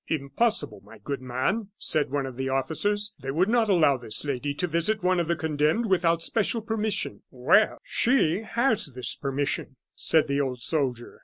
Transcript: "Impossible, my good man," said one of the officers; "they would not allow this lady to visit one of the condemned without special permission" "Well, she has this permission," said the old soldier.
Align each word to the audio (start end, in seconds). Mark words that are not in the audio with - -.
"Impossible, 0.07 0.81
my 0.83 0.97
good 0.97 1.21
man," 1.21 1.69
said 1.77 2.09
one 2.09 2.25
of 2.25 2.35
the 2.35 2.49
officers; 2.49 3.13
"they 3.19 3.29
would 3.29 3.47
not 3.47 3.69
allow 3.69 3.97
this 3.97 4.25
lady 4.25 4.51
to 4.51 4.65
visit 4.65 5.03
one 5.03 5.19
of 5.19 5.27
the 5.27 5.35
condemned 5.35 5.85
without 5.85 6.23
special 6.23 6.63
permission" 6.63 7.21
"Well, 7.49 7.77
she 7.83 8.39
has 8.39 8.93
this 8.95 9.13
permission," 9.13 9.75
said 9.93 10.25
the 10.25 10.41
old 10.41 10.63
soldier. 10.63 11.19